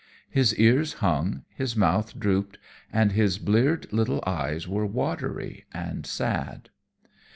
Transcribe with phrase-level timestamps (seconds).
[0.31, 2.57] His ears hung, his mouth dropped,
[2.91, 6.71] and his bleared little eyes were watery and sad.